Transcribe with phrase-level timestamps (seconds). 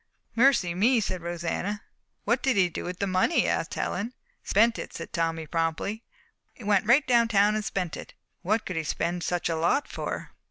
[0.35, 1.83] "Mercy me!" said Rosanna.
[2.23, 4.15] "What did he do with the money?" asked Helen.
[4.43, 6.01] "Spent it," said Tommy promptly.
[6.59, 10.31] "Went right down town and spent it." "What could he spend such a lot for?"